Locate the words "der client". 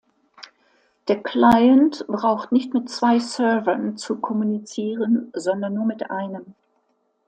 1.09-2.05